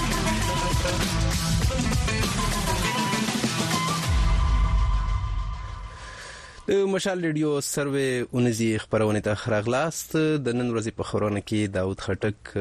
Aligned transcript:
مشال 6.71 7.21
ریډیو 7.25 7.49
سروې 7.69 8.27
اونځي 8.33 8.67
خبرونه 8.83 9.19
ته 9.25 9.39
خراغلاست 9.41 10.13
د 10.17 10.53
نن 10.59 10.69
ورځې 10.73 10.95
په 10.99 11.07
خبرونه 11.09 11.41
کې 11.49 11.67
داوود 11.77 12.03
خټک 12.05 12.51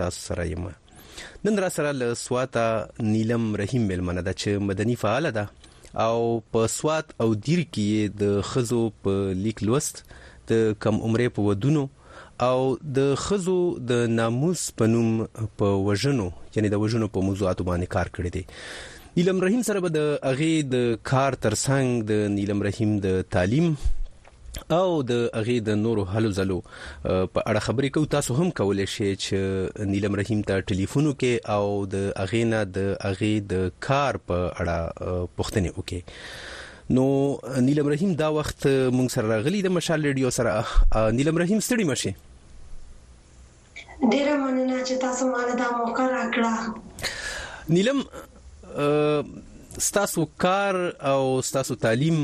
تاسو 0.00 0.20
سره 0.28 0.46
یم 0.50 0.62
نن 1.48 1.58
را 1.64 1.68
سره 1.74 1.92
له 1.98 2.14
سواتا 2.20 2.64
نیلم 3.10 3.44
رحیم 3.62 3.84
ملمنه 3.92 4.24
د 4.28 4.38
چ 4.42 4.54
مدني 4.70 4.96
فعال 5.02 5.30
ده 5.38 6.04
او 6.06 6.22
په 6.52 6.72
سوات 6.78 7.12
او 7.24 7.28
دیر 7.34 7.64
کې 7.66 8.18
د 8.24 8.40
خزو 8.52 8.80
په 9.06 9.38
لیک 9.44 9.62
لوست 9.70 10.02
د 10.52 10.74
کم 10.86 11.02
عمره 11.10 11.28
په 11.40 11.48
ودونو 11.48 11.86
او 12.48 12.60
د 13.00 13.12
خزو 13.26 13.58
د 13.92 14.06
ناموس 14.18 14.64
پنوم 14.82 15.12
په 15.62 15.80
وژنو 15.90 16.30
یعنی 16.56 16.74
د 16.76 16.84
وژنو 16.86 17.14
په 17.16 17.30
موضوعاتو 17.30 17.68
باندې 17.72 17.96
کار 17.96 18.16
کړی 18.18 18.36
دی 18.36 18.97
نیلم 19.18 19.40
رحیم 19.42 19.62
سره 19.66 19.80
به 19.84 19.90
د 19.94 19.98
اغه 20.30 20.46
د 20.72 20.82
کار 21.10 21.34
ترڅنګ 21.44 22.02
د 22.10 22.18
نیلم 22.34 22.60
رحیم 22.66 22.90
د 23.06 23.16
تعلیم 23.36 23.64
او 24.76 24.90
د 25.08 25.22
اغه 25.40 25.56
د 25.68 25.78
نورو 25.80 26.04
حلو 26.10 26.30
زلو 26.36 26.58
په 26.68 27.44
اړه 27.46 27.62
خبرې 27.64 27.90
کو 27.96 28.02
تاسو 28.16 28.36
هم 28.42 28.52
کولای 28.60 28.86
شئ 28.92 29.08
چې 29.24 29.88
نیلم 29.94 30.18
رحیم 30.20 30.44
ته 30.52 30.60
ټلیفون 30.72 31.08
وکې 31.10 31.50
او 31.56 31.74
د 31.96 32.06
اغه 32.26 32.44
نه 32.52 32.60
د 32.78 32.86
اغه 33.10 33.32
د 33.54 33.64
کار 33.88 34.20
په 34.30 34.38
اړه 34.52 35.34
پوښتنه 35.42 35.80
وکې 35.80 36.94
نو 37.00 37.08
نیلم 37.72 37.90
رحیم 37.96 38.14
دا 38.24 38.28
وخت 38.40 38.68
مونږ 38.70 39.10
سره 39.18 39.32
راغلی 39.36 39.64
د 39.70 39.74
مشال 39.80 40.08
ریډیو 40.12 40.34
سره 40.40 41.12
نیلم 41.20 41.42
رحیم 41.46 41.66
ستړي 41.72 41.86
مشه 41.92 43.92
ډیره 44.16 44.34
مننه 44.48 44.80
چې 44.80 44.94
تاسو 45.10 45.22
مال 45.36 45.48
دا 45.66 45.70
موقع 45.84 46.06
راکړه 46.18 46.52
نیلم 47.78 48.00
ستاسو 49.78 50.26
کار 50.38 50.74
او 51.00 51.42
ستاسو 51.42 51.74
تعلیم 51.82 52.18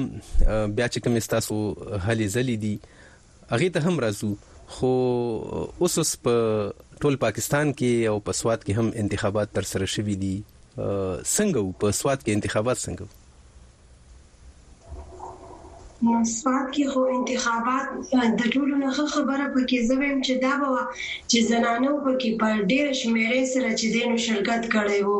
بیا 0.76 0.86
چې 0.94 1.00
کوم 1.04 1.18
ستاسو 1.26 1.56
هلي 2.08 2.28
زلي 2.36 2.56
دي 2.64 2.72
هغه 3.52 3.68
ته 3.76 3.88
هم 3.88 3.98
راځو 4.04 4.30
خو 4.76 4.92
اوس 5.86 6.16
په 6.26 7.04
ټول 7.04 7.16
پاکستان 7.26 7.72
کې 7.72 8.14
او 8.14 8.20
په 8.28 8.38
سواد 8.42 8.62
کې 8.66 8.78
هم 8.78 8.92
انتخابات 9.04 9.52
تر 9.58 9.68
سره 9.72 9.90
شوي 9.96 10.16
دي 10.24 10.34
څنګه 10.78 11.68
په 11.80 11.96
سواد 12.00 12.22
کې 12.22 12.38
انتخابات 12.40 12.78
څنګه 12.86 13.22
سواد 16.38 16.64
کې 16.74 16.84
خو 16.92 17.00
انتخابات 17.18 17.86
د 18.40 18.42
ټولو 18.54 18.74
نه 18.82 18.88
خبره 19.14 19.44
پکې 19.54 19.78
زویم 19.90 20.18
چې 20.26 20.34
دا 20.44 20.54
به 20.62 20.72
چې 21.30 21.38
زنانه 21.50 21.90
پکې 22.04 22.30
پر 22.40 22.54
ډېر 22.72 22.86
شمیرې 23.00 23.42
سره 23.54 23.68
چې 23.78 23.86
دینو 23.94 24.16
شرکت 24.26 24.62
کړي 24.74 25.00
وو 25.06 25.18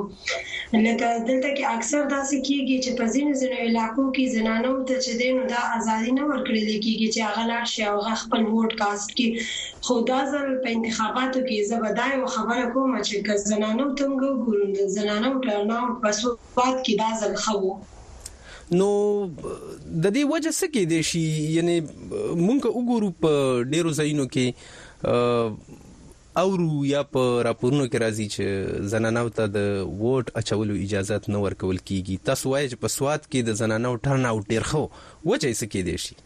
لکه 0.87 1.07
دلته 1.29 1.51
کې 1.57 1.65
اکثر 1.77 2.03
داسې 2.15 2.37
کیږي 2.49 2.77
چې 2.85 2.91
په 2.99 3.05
ځینو 3.15 3.33
ځینو 3.41 3.57
علاقو 3.69 4.05
کې 4.17 4.25
زنانه 4.37 4.73
ته 4.91 4.97
چې 5.05 5.13
دینو 5.23 5.41
دا 5.55 5.61
ازادي 5.79 6.13
نه 6.19 6.25
ورکړي 6.31 6.63
کیږي 6.87 7.09
چې 7.15 7.21
هغه 7.29 7.43
لاړ 7.53 7.65
شي 7.73 7.83
او 7.91 7.97
هغه 8.03 8.15
خپل 8.25 8.43
ووټ 8.53 8.71
کاست 8.83 9.09
کې 9.17 9.29
خدا 9.89 10.21
زل 10.33 10.49
په 10.63 10.69
انتخاباتو 10.77 11.41
کې 11.49 11.57
زبدای 11.71 12.13
او 12.19 12.27
خبره 12.37 12.67
کوم 12.77 12.93
چې 13.07 13.17
زنانه 13.51 13.87
ته 13.99 14.05
موږ 14.13 14.35
ګورو 14.47 14.67
زنانه 14.99 15.31
ټرناوټ 15.49 15.93
په 16.05 16.11
سواد 16.21 16.77
کې 16.85 16.95
دا 17.03 17.09
ځل 17.25 17.35
خو 17.47 17.57
نو 18.73 18.89
د 19.37 20.07
دې 20.17 20.25
وجه 20.33 20.51
څه 20.59 20.69
کې 20.75 20.85
دي 20.93 21.01
شي 21.11 21.23
یعنی 21.57 21.77
مونږ 21.87 22.61
وګورو 22.77 23.11
په 23.25 23.63
ډیرو 23.75 23.91
ځایونو 23.99 24.27
کې 24.37 25.87
او 26.43 26.85
یا 26.85 27.03
په 27.15 27.25
راپورونو 27.47 27.85
کې 27.89 28.03
راځي 28.05 28.27
چې 28.35 28.87
زنانو 28.93 29.29
ته 29.39 29.47
د 29.57 29.83
ووټ 30.03 30.37
اچولو 30.43 30.79
اجازه 30.85 31.21
نه 31.29 31.43
ورکول 31.47 31.79
کیږي 31.89 32.17
تاسو 32.31 32.51
وایئ 32.55 32.69
چې 32.73 32.83
په 32.85 32.95
سواد 32.99 33.27
کې 33.31 33.43
د 33.49 33.61
زنانو 33.63 33.93
ټرن 34.07 34.27
اوټ 34.31 34.51
ډیر 34.55 34.69
خو 34.71 34.83
وجه 34.85 35.49
یې 35.49 35.59
څه 35.61 35.67
کې 35.73 35.83
دي 35.91 35.97
شي 36.07 36.19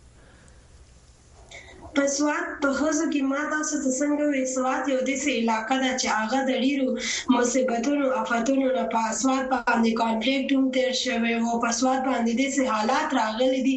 په 1.97 2.03
سواد 2.15 2.45
په 2.61 2.69
خزو 2.77 3.05
کې 3.13 3.21
ما 3.31 3.41
تاسو 3.53 3.75
ته 3.83 3.89
څنګه 4.01 4.23
وې 4.33 4.43
سواد 4.55 4.83
یو 4.93 4.99
داسې 5.09 5.29
علاقې 5.39 5.77
ده 5.83 5.91
چې 6.01 6.07
هغه 6.19 6.39
د 6.49 6.51
ډیرو 6.65 6.87
مصیبتونو 7.35 8.05
آفاتونو 8.21 8.67
نه 8.77 8.83
په 8.93 9.01
سواد 9.19 9.43
باندې 9.53 9.91
کانفلیکټ 10.01 10.47
هم 10.55 10.65
تیر 10.77 10.91
شوی 11.03 11.33
او 11.47 11.51
په 11.65 11.71
سواد 11.79 11.99
باندې 12.09 12.31
داسې 12.41 12.61
حالات 12.73 13.07
راغلي 13.19 13.59
دي 13.67 13.75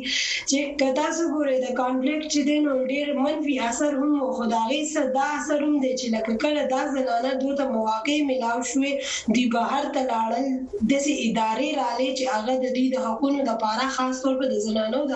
چې 0.50 0.58
کدا 0.82 1.06
څو 1.16 1.24
ګورې 1.34 1.56
د 1.64 1.68
کانفلیکټ 1.80 2.24
چې 2.34 2.40
دینو 2.50 2.72
ډیر 2.92 3.08
منفي 3.24 3.54
اثر 3.70 3.90
هم 4.02 4.12
خدایي 4.38 4.80
صدا 4.94 5.24
اثر 5.38 5.58
هم 5.66 5.74
دي 5.84 5.92
چې 6.00 6.06
لکه 6.16 6.32
کله 6.44 6.62
دا 6.74 6.80
زنانه 6.96 7.32
دوته 7.42 7.64
مواقع 7.74 8.16
ملاو 8.30 8.58
شوې 8.70 8.92
دی 9.34 9.44
بهر 9.56 9.84
ته 9.94 10.00
لاړل 10.12 10.46
داسې 10.90 11.12
ادارې 11.26 11.68
رالې 11.82 12.08
چې 12.18 12.24
هغه 12.34 12.52
د 12.64 12.66
دې 12.76 12.86
د 12.94 12.96
حقوقو 13.06 13.44
لپاره 13.50 13.84
خاص 13.98 14.16
طور 14.24 14.34
په 14.40 14.46
د 14.52 14.64
زنانو 14.68 15.00
د 15.12 15.14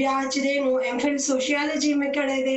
بیا 0.01 0.15
چې 0.33 0.39
دینو 0.49 0.71
ایم 0.87 0.99
فل 1.05 1.17
سوشیالوجي 1.31 1.93
مې 2.01 2.09
کړی 2.19 2.39
دی 2.49 2.57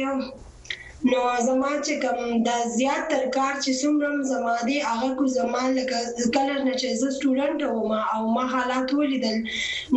نو 1.07 1.19
زما 1.45 1.67
چې 1.85 1.99
کوم 2.03 2.41
دا 2.43 2.53
زیات 2.77 3.03
تر 3.11 3.21
کار 3.35 3.53
چې 3.63 3.71
څومره 3.81 4.23
زما 4.31 4.53
دی 4.69 4.79
هغه 4.87 5.11
کو 5.19 5.27
زما 5.35 5.59
لکه 5.75 5.99
کلر 6.33 6.59
نه 6.67 6.73
چې 6.81 6.87
زه 6.99 7.07
سټوډنټ 7.15 7.61
وم 7.67 7.93
او 8.15 8.33
ما 8.37 8.41
حالات 8.53 8.93
ولیدل 8.93 9.37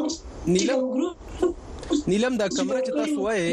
نیلم 0.53 0.83
نیلم 2.11 2.35
دا 2.41 2.47
کمره 2.57 2.81
چې 2.87 2.91
تاسو 2.99 3.19
وایې 3.25 3.49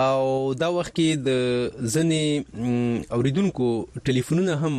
او 0.05 0.21
دا 0.63 0.69
وخت 0.77 0.93
کې 0.99 1.09
د 1.27 1.29
ځنې 1.93 2.23
اوریدونکو 3.17 3.67
ټلیفونونه 4.09 4.53
هم 4.63 4.75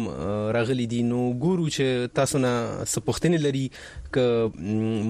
راغلي 0.59 0.87
دي 0.95 1.03
نو 1.13 1.21
ګورو 1.45 1.71
چې 1.77 1.87
تاسو 2.21 2.43
نه 2.45 2.53
سپوښتنه 2.97 3.39
لري 3.47 3.65
ک 4.17 4.19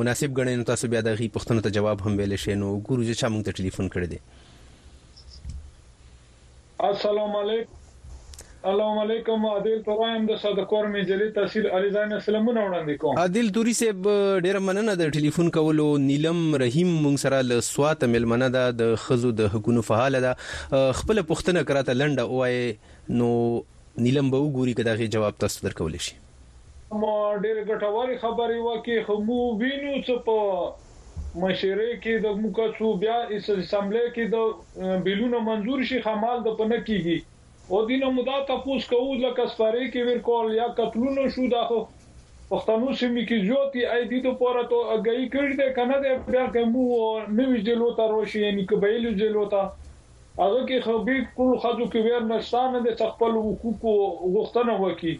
مناسب 0.02 0.38
غنې 0.40 0.56
نو 0.62 0.68
تاسو 0.72 0.84
بیا 0.96 1.04
د 1.08 1.18
غي 1.22 1.28
پښتنو 1.38 1.66
ته 1.66 1.76
جواب 1.80 2.06
هم 2.06 2.16
ویل 2.22 2.36
شي 2.46 2.56
نو 2.62 2.68
ګورو 2.78 3.02
چې 3.02 3.20
چا 3.24 3.32
مونږ 3.34 3.50
ته 3.50 3.58
ټلیفون 3.62 3.92
کړی 3.96 4.08
دی 4.14 4.20
السلام 6.90 7.32
علیکم 7.42 7.79
السلام 8.62 8.98
علیکم 9.02 9.44
عادل 9.48 9.76
ترایم 9.84 10.24
د 10.30 10.36
صدقور 10.40 10.86
مجلې 10.94 11.28
تحصیل 11.36 11.66
علیزان 11.76 12.10
سلامونه 12.24 12.64
وړاندې 12.64 12.98
کوم 13.04 13.20
عادل 13.20 13.46
توري 13.58 13.72
صاحب 13.78 14.08
ډیر 14.46 14.58
مننه 14.64 14.96
د 15.00 15.14
ټلیفون 15.14 15.46
کولو 15.56 15.86
نیلم 16.08 16.42
رحیم 16.62 16.90
مونږ 17.04 17.22
سره 17.22 17.38
ل 17.52 17.62
سوات 17.68 18.04
ملمنه 18.16 18.48
ده 18.56 18.74
د 18.80 18.98
خزو 19.06 19.30
د 19.38 19.48
حکومت 19.54 19.86
فعال 19.90 20.18
ده 20.24 20.82
خپل 20.98 21.22
پښتنه 21.30 21.64
کراته 21.70 21.94
لنډه 22.02 22.26
وای 22.34 23.16
نو 23.22 23.30
نیلم 24.08 24.28
به 24.36 24.42
وګوري 24.42 24.76
کدا 24.82 24.98
غي 25.00 25.08
جواب 25.16 25.40
تاسو 25.46 25.66
درکول 25.70 25.96
شي 26.08 26.20
ما 27.06 27.16
ډیر 27.46 27.64
ګټوري 27.70 28.20
خبري 28.26 28.60
وکي 28.66 29.00
خو 29.08 29.18
مو 29.30 29.40
وینو 29.62 29.96
چې 29.96 30.22
په 30.28 31.42
مشره 31.46 31.90
کې 31.96 32.22
د 32.28 32.38
موکا 32.44 32.68
څو 32.76 32.92
بیا 33.08 33.18
اسمبلی 33.40 34.06
کې 34.12 34.30
د 34.38 35.02
بیلونو 35.10 35.44
منزور 35.50 35.88
شي 35.94 36.04
خمال 36.10 36.48
د 36.50 36.56
پنه 36.62 36.84
کیږي 36.84 37.18
او 37.70 37.84
دینه 37.88 38.06
مو 38.14 38.22
دا 38.26 38.36
تاسو 38.48 38.78
کوو 38.92 39.14
لکه 39.22 39.46
سپاره 39.52 39.82
کې 39.92 40.02
ورکول 40.06 40.54
یا 40.54 40.64
قتلونه 40.78 41.24
شو 41.34 41.44
دا 41.52 41.60
خو 41.68 41.76
پښتنو 42.50 42.88
سیمې 43.00 43.22
کې 43.28 43.38
جوتی 43.48 43.82
اې 43.92 44.04
دې 44.10 44.18
ته 44.24 44.30
پوره 44.40 44.64
ته 44.72 44.78
اګي 44.94 45.28
کړی 45.34 45.52
ده 45.60 45.66
کنه 45.76 45.98
دې 46.04 46.14
بیا 46.30 46.46
کومو 46.56 46.86
نوې 47.38 47.60
جلو 47.68 47.90
ته 47.98 48.04
روشي 48.14 48.40
یعنی 48.44 48.64
قبایل 48.72 49.06
جلو 49.20 49.44
ته 49.52 49.62
هغه 50.42 50.62
کې 50.68 50.78
خو 50.88 50.94
به 51.10 51.14
کول 51.36 51.52
خځو 51.62 51.86
کې 51.92 52.00
ور 52.06 52.26
نشانه 52.32 52.80
د 52.86 52.90
خپل 53.12 53.38
حقوق 53.44 53.84
غوښتنه 54.34 54.74
وکړي 54.84 55.14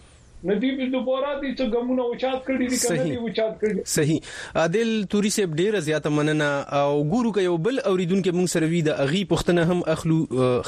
ندی 0.48 0.68
په 0.76 0.84
دوباره 0.92 1.30
دي 1.40 1.48
چې 1.56 1.72
ګمونه 1.72 2.04
اوچات 2.10 2.44
کړی 2.44 2.68
دي 2.72 2.76
کنه 2.82 3.02
دي 3.08 3.16
اوچات 3.22 3.56
کړی 3.62 3.88
صحیح 3.94 4.60
عادل 4.60 4.92
توري 5.14 5.30
سیب 5.34 5.56
ډیره 5.58 5.80
زیاته 5.88 6.12
مننه 6.18 6.46
او 6.76 6.92
ګورو 7.00 7.32
کې 7.32 7.48
یو 7.48 7.56
بل 7.66 7.80
اوریدونکو 7.90 8.32
موږ 8.36 8.52
سره 8.54 8.70
وی 8.70 8.78
د 8.86 8.94
اغي 9.04 9.20
پښتنه 9.32 9.74
هم 9.74 9.84
اخلو 9.94 10.16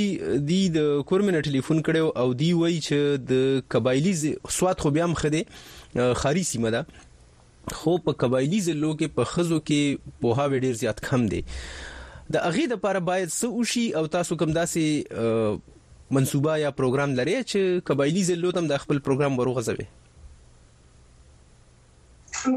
دی 0.51 0.59
د 0.79 0.89
کورمنه 1.13 1.43
ټلیفون 1.51 1.79
کړو 1.89 2.23
او 2.23 2.33
دی 2.43 2.49
وای 2.63 2.75
چې 2.79 3.23
د 3.31 3.63
قبایلی 3.77 4.13
سواد 4.59 4.83
خو 4.87 4.91
بیا 4.99 5.07
مخده 5.13 6.11
خاري 6.25 6.43
سیمه 6.51 6.73
ده 6.77 7.79
خو 7.79 7.95
په 8.09 8.19
قبایلی 8.25 8.59
زلو 8.67 8.91
کې 8.99 9.17
په 9.21 9.33
خزو 9.35 9.61
کې 9.71 10.11
په 10.25 10.41
هاوی 10.43 10.61
ډیر 10.67 10.77
زیات 10.83 11.01
کم 11.09 11.25
دي 11.35 11.41
د 12.33 12.41
اغه 12.49 12.65
د 12.71 12.75
لپاره 12.77 12.99
باید 13.07 13.33
څه 13.37 13.47
وشي 13.59 13.85
او 13.99 14.03
تاسو 14.17 14.35
کوم 14.41 14.51
داسې 14.57 16.11
منصوبه 16.17 16.53
یا 16.65 16.69
پروګرام 16.79 17.15
لري 17.19 17.33
چې 17.41 17.87
قبایلی 17.89 18.21
ځلو 18.29 18.49
تم 18.57 18.65
د 18.71 18.79
خپل 18.83 18.97
پروګرام 19.05 19.35
وروغځوي 19.37 19.89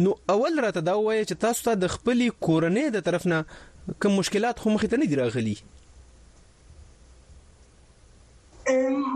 نو 0.04 0.14
اول 0.34 0.62
راته 0.66 0.84
دا 0.90 0.94
وایي 1.00 1.24
چې 1.24 1.42
تاسو 1.46 1.66
ته 1.68 1.82
د 1.82 1.92
خپل 1.96 2.24
کورنۍ 2.46 2.86
د 2.96 3.04
طرف 3.10 3.26
نه 3.32 3.42
کوم 4.04 4.14
مشکلات 4.22 4.62
خو 4.64 4.74
مخې 4.76 4.94
ته 4.94 5.02
نه 5.02 5.10
دی 5.12 5.16
راغلي 5.22 5.54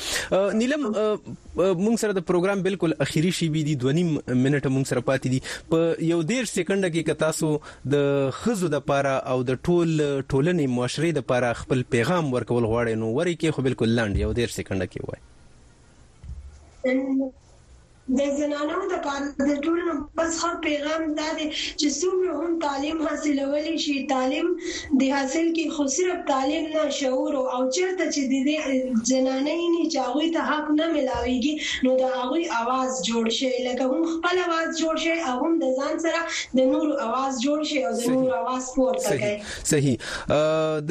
نیلم 0.62 0.82
مونږ 0.90 1.96
سره 2.04 2.12
د 2.18 2.26
پروګرام 2.30 2.63
بالکل 2.68 2.96
اخیری 3.06 3.32
شی 3.40 3.48
بي 3.56 3.63
دي 3.70 3.74
2 3.86 3.96
منټه 4.04 4.72
مونږ 4.76 4.92
سره 4.92 5.06
پاتې 5.10 5.28
دي 5.36 5.40
په 5.74 5.80
یو 6.12 6.20
ډیر 6.34 6.50
سکند 6.54 6.90
کې 6.92 7.02
که 7.10 7.16
تاسو 7.24 7.50
د 7.96 8.38
خزو 8.42 8.72
د 8.76 8.86
پاره 8.92 9.16
او 9.36 9.40
د 9.52 9.60
ټول 9.70 9.94
ټولنې 10.02 10.72
معاشري 10.78 11.12
د 11.20 11.28
پاره 11.34 11.52
خپل 11.63 11.84
پیغام 11.98 12.32
ورکول 12.38 12.70
غواړئ 12.72 13.02
نو 13.06 13.12
وري 13.20 13.36
کې 13.40 13.58
خو 13.58 13.66
بالکل 13.70 13.98
لاند 14.02 14.24
یو 14.24 14.32
ډیر 14.42 14.56
سکند 14.60 14.88
کې 14.94 15.02
وای 15.10 15.22
د 18.15 18.28
زنانو 18.36 18.76
د 18.89 19.00
پاره 19.06 19.46
د 19.48 19.56
ټولو 19.63 19.93
بس 20.17 20.36
خو 20.41 20.50
پیغام 20.65 21.02
دا 21.15 21.26
دی 21.39 21.48
چې 21.54 21.96
څومره 21.96 22.36
هم 22.41 22.54
تعلیم 22.65 23.00
حاصلولی 23.08 23.72
شي 23.86 23.96
تعلیم 24.12 24.52
د 24.62 25.02
حاصل 25.15 25.50
کې 25.50 25.74
خو 25.78 25.86
صرف 25.96 26.22
تعلیم 26.30 26.70
نه 26.76 26.84
شعور 27.00 27.36
او 27.39 27.60
چرته 27.78 28.08
چې 28.17 28.30
د 28.34 29.02
زنانې 29.10 29.74
نه 29.74 29.88
چاغوي 29.96 30.30
ته 30.38 30.46
حق 30.52 30.70
نه 30.78 30.88
ملاويږي 30.93 31.89
نو 31.89 31.98
د 32.04 32.13
هغه 32.13 32.62
आवाज 32.62 33.02
جوړ 33.10 33.34
شي 33.39 33.50
لکه 33.65 33.89
هم 33.93 34.08
خپل 34.13 34.39
आवाज 34.46 34.72
جوړ 34.80 35.04
شي 35.08 35.20
او 35.34 35.36
هم 35.43 35.52
د 35.65 35.76
ځان 35.82 36.02
سره 36.06 36.24
د 36.62 36.72
نور 36.72 36.96
आवाज 37.08 37.43
جوړ 37.48 37.70
شي 37.74 37.84
او 37.89 37.93
د 38.00 38.15
نور 38.15 38.38
आवाज 38.39 38.72
پورته 38.78 39.20
کوي 39.26 39.65
صحیح 39.74 40.15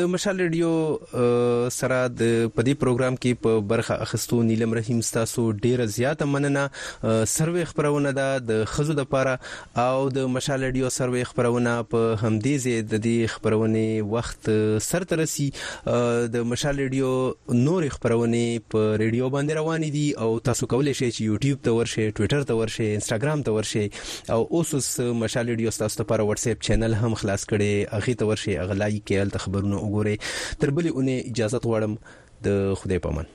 د 0.03 0.13
مشال 0.19 0.45
ریډیو 0.47 1.65
سره 1.81 2.05
د 2.19 2.53
پدی 2.61 2.77
پروګرام 2.85 3.19
کې 3.23 3.43
په 3.49 3.67
برخه 3.75 3.99
اخستو 4.09 4.45
نیلم 4.53 4.79
رحیم 4.83 5.03
تاسو 5.19 5.49
ډیره 5.65 5.91
زیاته 5.99 6.33
مننه 6.37 6.69
سروې 7.09 7.65
خبرونه 7.71 8.11
ده 8.19 8.39
د 8.51 8.65
خزو 8.73 8.93
د 9.01 9.05
پاره 9.11 9.39
او 9.83 10.09
د 10.17 10.27
مشال 10.37 10.65
ډیو 10.77 10.89
سروې 10.95 11.25
خبرونه 11.31 11.73
په 11.93 12.01
همدې 12.23 12.55
ځای 12.65 12.79
د 12.87 12.95
دې 13.05 13.19
خبرونه 13.35 13.83
وخت 14.15 14.49
سرته 14.87 15.19
رسی 15.21 15.47
د 16.37 16.47
مشال 16.53 16.81
ډیو 16.95 17.11
نور 17.67 17.87
خبرونه 17.97 18.43
په 18.75 18.85
ریډیو 19.03 19.27
باندې 19.37 19.59
روان 19.61 19.83
دي 19.99 20.07
او 20.27 20.31
تاسو 20.51 20.63
کولای 20.75 20.95
شئ 21.03 21.11
چې 21.11 21.29
یوټیوب 21.31 21.59
ته 21.69 21.75
ورشئ 21.81 22.07
ټوئیټر 22.09 22.43
ته 22.53 22.59
ورشئ 22.63 22.89
انستګرام 22.95 23.45
ته 23.51 23.57
ورشئ 23.59 23.87
او 24.37 24.41
اوس 24.51 24.73
اوس 24.81 24.89
مشال 25.23 25.47
ډیو 25.63 25.71
تاسو 25.83 25.95
لپاره 26.03 26.23
واتس 26.31 26.47
اپ 26.55 26.61
چینل 26.71 26.93
هم 27.03 27.13
خلاص 27.25 27.43
کړي 27.53 27.73
اغه 28.01 28.15
ته 28.23 28.29
ورشئ 28.33 28.55
اغلای 28.67 28.95
کېل 29.01 29.29
ته 29.37 29.45
خبرونه 29.49 29.77
وګورئ 29.83 30.17
تر 30.65 30.75
بلې 30.79 30.91
اونې 30.97 31.17
اجازه 31.35 31.59
غواړم 31.67 31.93
د 32.49 32.51
خدای 32.83 33.01
پامن 33.05 33.27